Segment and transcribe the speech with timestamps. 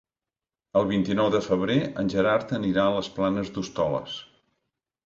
[0.79, 4.19] El vint-i-nou de febrer en Gerard anirà a les Planes d'Hostoles.